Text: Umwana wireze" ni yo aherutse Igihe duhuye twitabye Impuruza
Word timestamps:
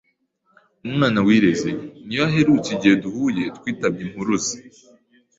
Umwana 0.87 1.19
wireze" 1.25 1.69
ni 2.05 2.13
yo 2.17 2.23
aherutse 2.27 2.69
Igihe 2.75 2.95
duhuye 3.03 3.43
twitabye 3.57 4.01
Impuruza 4.07 4.53